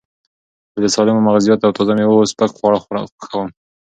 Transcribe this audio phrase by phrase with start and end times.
[0.73, 2.79] زه د سالمو مغزیاتو او تازه مېوو سپک خواړه
[3.13, 3.47] خوښوم.